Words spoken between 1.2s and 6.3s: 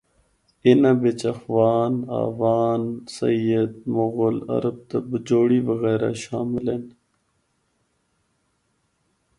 افغان، آوان، سید، مغل، عرب تے بجوڑی وغیرہ